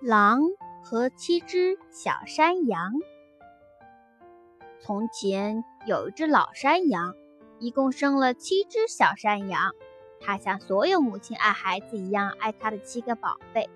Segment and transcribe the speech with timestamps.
[0.00, 0.40] 狼
[0.84, 2.92] 和七只小山羊。
[4.78, 7.14] 从前有一只老山羊，
[7.58, 9.72] 一共生了七只小山羊。
[10.20, 13.70] 它像所有母亲爱孩子一样爱它的七个宝贝。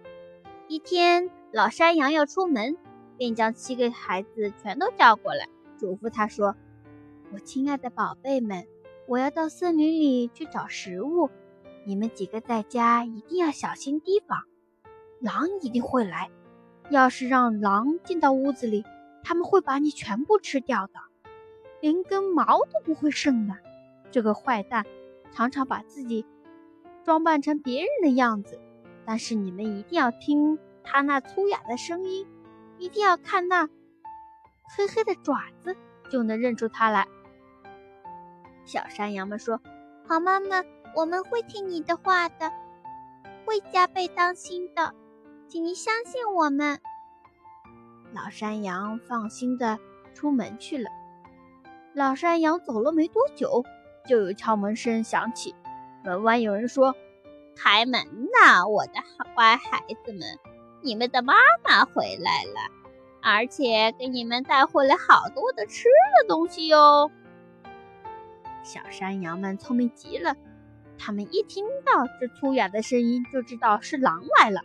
[0.69, 2.77] 一天，老山羊要出门，
[3.17, 5.49] 便将七个孩子全都叫过来，
[5.79, 6.55] 嘱咐他说
[7.33, 8.67] ：“我亲爱的宝贝们，
[9.09, 11.31] 我要到森林里去找食物，
[11.85, 14.43] 你们几个在家一定要小心提防。”
[15.21, 16.31] 狼一定会来，
[16.89, 18.85] 要是让狼进到屋子里，
[19.23, 20.95] 他们会把你全部吃掉的，
[21.81, 23.55] 连根毛都不会剩的。
[24.11, 24.87] 这个坏蛋
[25.31, 26.27] 常常把自己
[27.05, 28.59] 装扮成别人的样子，
[29.05, 32.27] 但是你们一定要听他那粗哑的声音，
[32.79, 33.69] 一定要看那
[34.75, 35.77] 黑黑的爪子，
[36.09, 37.07] 就能认出他来。
[38.65, 39.61] 小山羊们说
[40.09, 40.65] ：“好妈妈，
[40.97, 42.51] 我们会听你的话的，
[43.45, 44.95] 会加倍当心的。”
[45.51, 46.79] 请您相信我们。
[48.13, 49.81] 老山羊放心的
[50.15, 50.89] 出门去了。
[51.93, 53.65] 老山羊走了没多久，
[54.09, 55.53] 就有敲门声响起。
[56.05, 56.95] 门外有人说
[57.59, 58.93] ：“开门呐，我的
[59.35, 60.39] 乖孩子们，
[60.83, 62.71] 你们的妈妈回来了，
[63.21, 65.89] 而且给你们带回来好多的吃
[66.23, 67.11] 的东西哟。”
[68.63, 70.37] 小山羊们聪明极了，
[70.97, 74.61] 他们一听到这粗哑的声音，就知道是狼来了。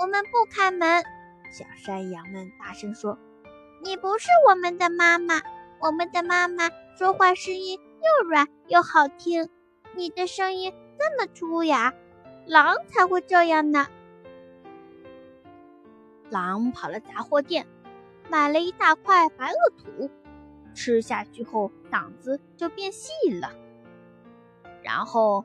[0.00, 1.04] 我们不开门，
[1.50, 3.18] 小山羊们大声说
[3.84, 5.42] ：“你不是我们的妈妈，
[5.78, 9.50] 我们的妈妈说话声音又软又好听，
[9.94, 11.92] 你的声音这么粗哑，
[12.46, 13.88] 狼才会这样呢。”
[16.30, 17.66] 狼跑了杂货店，
[18.30, 20.10] 买了一大块白垩土，
[20.74, 23.52] 吃下去后嗓子就变细了。
[24.82, 25.44] 然后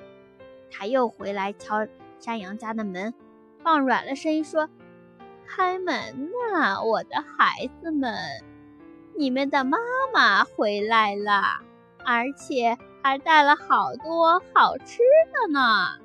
[0.71, 1.85] 他又回来敲
[2.19, 3.13] 山羊家的门。
[3.65, 4.69] 放软了声音说
[5.43, 8.15] ：“开门呐，我的孩子们，
[9.17, 9.79] 你们的妈
[10.13, 11.63] 妈回来了，
[12.05, 14.99] 而且还带了好多好吃
[15.33, 15.97] 的呢。”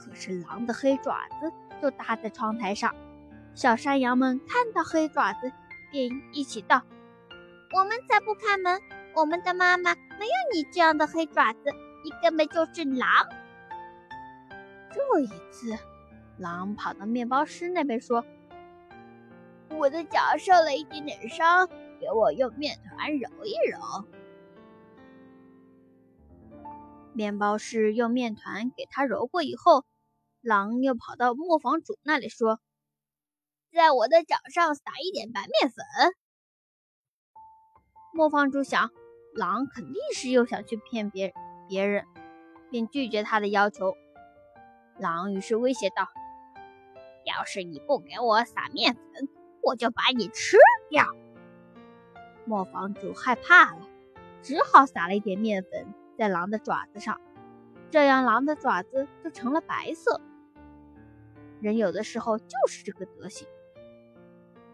[0.00, 1.52] 可是狼的黑爪子
[1.82, 2.94] 就搭在窗台上，
[3.54, 5.52] 小山羊们看到黑爪子，
[5.92, 6.80] 便一起道
[7.76, 8.80] ：“我们才不开门！
[9.14, 11.60] 我们的妈妈没有你这样的黑爪子，
[12.02, 13.06] 你根本就是狼。”
[14.90, 15.78] 这一次。
[16.38, 18.24] 狼跑到面包师那边说
[19.78, 23.78] ：“我的脚受了一点点伤，给我用面团揉一揉。”
[27.14, 29.86] 面包师用面团给他揉过以后，
[30.42, 32.60] 狼又跑到磨坊主那里说
[33.72, 35.84] ：“在我的脚上撒一点白面粉。”
[38.12, 38.90] 磨坊主想，
[39.34, 41.32] 狼肯定是又想去骗别
[41.68, 42.04] 别人，
[42.70, 43.94] 便拒绝他的要求。
[44.98, 46.06] 狼于是威胁道。
[47.26, 49.28] 要是你不给我撒面粉，
[49.62, 50.56] 我就把你吃
[50.88, 51.04] 掉。
[52.44, 53.88] 磨坊主害怕了，
[54.42, 57.20] 只好撒了一点面粉在狼的爪子上，
[57.90, 60.20] 这样狼的爪子就成了白色。
[61.60, 63.48] 人有的时候就是这个德行。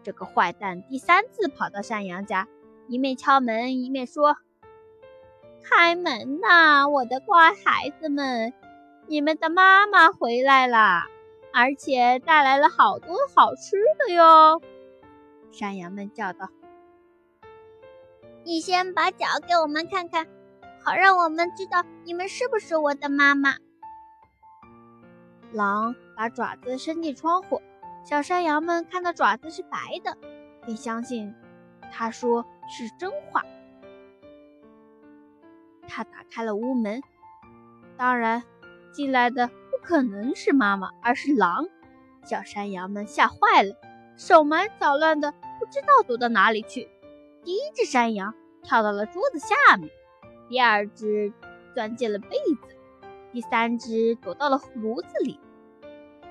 [0.03, 2.47] 这个坏蛋第三次跑到山羊家，
[2.87, 4.37] 一面敲门一面说
[5.63, 8.53] ：“开门呐，我的乖孩子们，
[9.07, 11.05] 你们的妈妈回来了。”
[11.53, 14.59] 而且带来了好多好吃的哟！
[15.51, 16.49] 山羊们叫道
[18.43, 20.27] ：“你先把脚给我们看看，
[20.83, 23.53] 好让我们知道你们是不是我的妈妈。”
[25.53, 27.61] 狼把爪子伸进窗户，
[28.03, 30.17] 小山羊们看到爪子是白的，
[30.65, 31.35] 便相信
[31.91, 33.43] 他说是真话。
[35.87, 37.03] 他打开了屋门，
[37.95, 38.41] 当然
[38.91, 39.51] 进来的。
[39.83, 41.67] 可能是妈妈，而是狼。
[42.23, 43.75] 小山羊们吓坏了，
[44.15, 46.89] 手忙脚乱的，不知道躲到哪里去。
[47.43, 48.33] 第一只山羊
[48.63, 49.89] 跳到了桌子下面，
[50.47, 51.33] 第二只
[51.75, 52.75] 钻进了被子，
[53.33, 55.37] 第三只躲到了炉子里，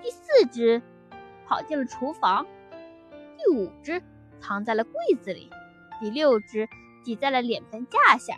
[0.01, 0.81] 第四只
[1.47, 2.47] 跑进了厨房，
[3.37, 4.03] 第五只
[4.41, 5.51] 藏在了柜子里，
[6.01, 6.67] 第六只
[7.05, 8.35] 挤在了脸盆架下，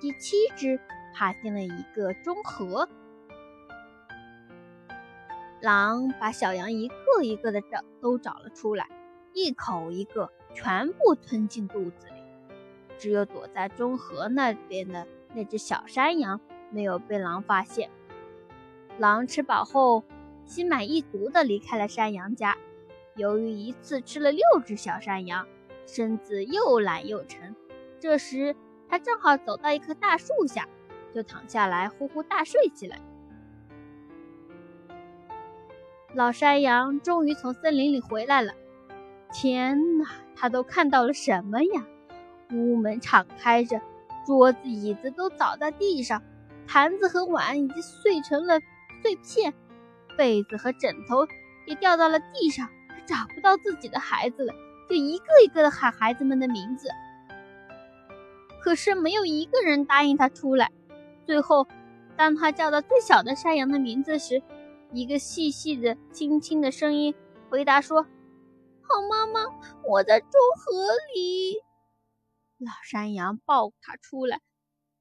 [0.00, 0.80] 第七只
[1.14, 2.88] 爬进了一个中盒。
[5.60, 8.88] 狼把小羊一个一个的找都找了出来，
[9.34, 12.20] 一口一个全部吞进肚子里。
[12.98, 16.40] 只有躲在中河那边的那只小山羊
[16.70, 17.90] 没有被狼发现。
[18.98, 20.04] 狼吃饱后，
[20.44, 22.56] 心满意足地离开了山羊家。
[23.16, 25.46] 由于一次吃了六只小山羊，
[25.86, 27.54] 身子又懒又沉。
[27.98, 28.54] 这时，
[28.88, 30.68] 他正好走到一棵大树下，
[31.14, 33.00] 就躺下来呼呼大睡起来。
[36.12, 38.52] 老山羊终于从森林里回来了。
[39.32, 41.86] 天哪，他都看到了什么呀？
[42.52, 43.80] 屋门敞开着，
[44.26, 46.20] 桌子椅子都倒在地上，
[46.66, 48.58] 盘子和碗已经碎成了
[49.02, 49.54] 碎片，
[50.18, 51.28] 被子和枕头
[51.66, 52.68] 也掉到了地上。
[52.88, 54.52] 他找不到自己的孩子了，
[54.88, 56.88] 就一个一个的喊孩子们的名字，
[58.60, 60.72] 可是没有一个人答应他出来。
[61.24, 61.68] 最后，
[62.16, 64.42] 当他叫到最小的山羊的名字时，
[64.92, 67.14] 一个细细的、轻轻的声音
[67.48, 68.02] 回答说
[68.82, 69.40] ：“好妈妈，
[69.88, 70.72] 我在中河
[71.14, 71.56] 里。”
[72.58, 74.40] 老山羊抱他出来，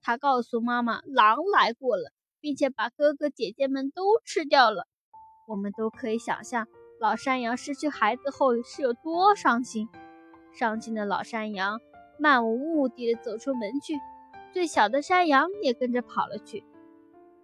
[0.01, 4.87] 他告诉妈妈：“狼来过了，并且把哥哥姐姐们都吃掉了。”
[5.47, 6.67] 我们都可以想象，
[6.99, 9.89] 老山羊失去孩子后是有多伤心。
[10.53, 11.79] 伤心的老山羊
[12.19, 13.95] 漫无目的地走出门去，
[14.53, 16.63] 最小的山羊也跟着跑了去。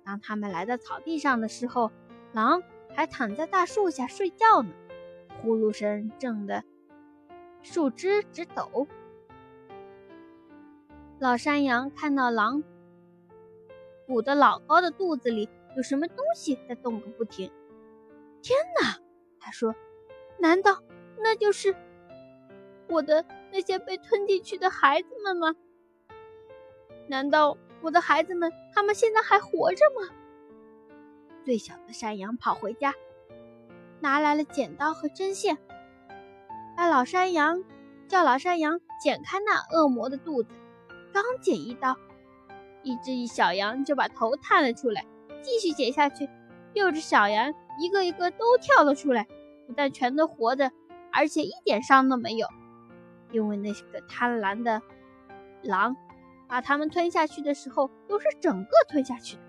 [0.04, 1.92] 当他们来到草地上的时候，
[2.36, 2.62] 狼
[2.94, 4.70] 还躺在大树下睡觉呢，
[5.42, 6.66] 呼噜声震得
[7.62, 8.86] 树枝直抖。
[11.18, 12.62] 老山羊看到狼
[14.06, 15.48] 鼓得老高的肚子里
[15.78, 17.50] 有什么东西在动个不停。
[18.42, 19.00] 天哪！
[19.40, 19.74] 他说
[20.38, 20.84] ：“难道
[21.18, 21.74] 那就是
[22.90, 25.56] 我的那些被吞进去的孩子们吗？
[27.08, 30.14] 难道我的孩子们他们现在还活着吗？”
[31.46, 32.92] 最小的山羊跑回家，
[34.00, 35.60] 拿来了剪刀和针线，
[36.76, 37.64] 把老山羊
[38.08, 40.50] 叫老山羊剪开那恶魔的肚子。
[41.14, 41.96] 刚剪一刀，
[42.82, 45.06] 一只小羊就把头探了出来，
[45.44, 46.28] 继续剪下去，
[46.74, 49.28] 六只小羊一个一个都跳了出来，
[49.68, 50.72] 不但全都活着，
[51.14, 52.48] 而且一点伤都没有。
[53.32, 54.82] 因为那个贪婪的
[55.62, 55.96] 狼
[56.48, 59.45] 把它们吞下去的时候，都是整个吞下去的。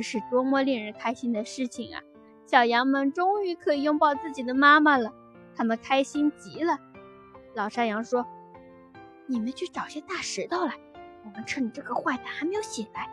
[0.00, 2.00] 这是多么令人开心的事情啊！
[2.46, 5.12] 小羊们终于可以拥抱自己的妈妈了，
[5.54, 6.78] 它们开心极了。
[7.52, 8.26] 老山羊说
[9.28, 10.74] ：“你们去找些大石头来，
[11.22, 13.10] 我们趁这个坏蛋还没有醒来，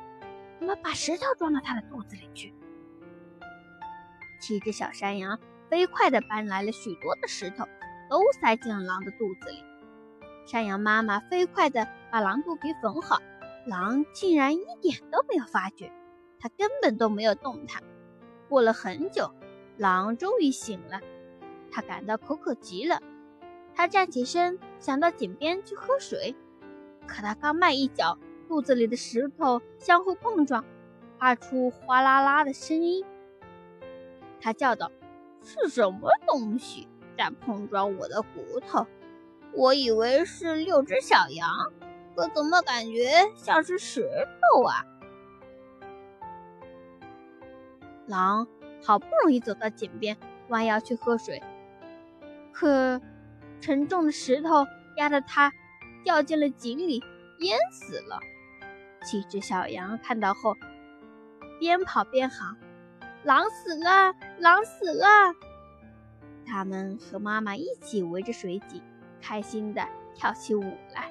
[0.62, 2.54] 我们把石头装到他的肚子里去。”
[4.40, 5.38] 七只小山羊
[5.70, 7.66] 飞快地搬来了许多的石头，
[8.10, 9.62] 都塞进了狼的肚子里。
[10.46, 13.20] 山羊妈妈飞快地把狼肚皮缝好，
[13.66, 15.92] 狼竟然一点都没有发觉。
[16.40, 17.84] 他根本都没有动弹。
[18.50, 19.32] 过了很久，
[19.78, 21.02] 狼终于醒了，
[21.72, 23.02] 他感到口渴极了。
[23.76, 26.36] 他站起身，想到井边去喝水，
[27.06, 28.18] 可他刚迈一脚，
[28.48, 30.66] 肚子里的石头相互碰撞，
[31.20, 33.06] 发出哗啦啦的声音。
[34.40, 34.92] 他叫道
[35.44, 36.88] ：“是什么东西
[37.18, 38.88] 在碰撞我的骨头？
[39.54, 41.50] 我以为是六只小羊，
[42.16, 44.08] 可怎么感觉像是石
[44.54, 44.86] 头啊？”
[48.08, 48.48] 狼
[48.84, 50.18] 好不容易走到井边，
[50.48, 51.44] 弯腰去喝水，
[52.52, 53.00] 可
[53.62, 54.66] 沉重的石头
[54.96, 55.52] 压得它
[56.04, 57.04] 掉进了井里，
[57.40, 58.20] 淹死了。
[59.04, 60.56] 七只小羊看到后，
[61.60, 62.56] 边跑边喊
[63.24, 64.14] ：“狼死了！
[64.40, 65.06] 狼死了！”
[66.46, 68.82] 他们和妈妈一起围着水井，
[69.22, 70.62] 开心地跳起舞
[70.94, 71.07] 来。